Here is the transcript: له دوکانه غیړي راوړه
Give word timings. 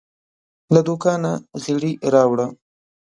له 0.73 0.81
دوکانه 0.87 1.33
غیړي 1.63 1.91
راوړه 2.13 2.47